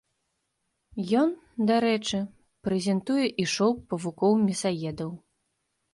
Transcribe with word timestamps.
Ён, 1.23 1.29
дарэчы, 1.71 2.19
прэзентуе 2.69 3.27
і 3.45 3.49
шоу 3.55 3.69
павукоў-мясаедаў. 3.93 5.11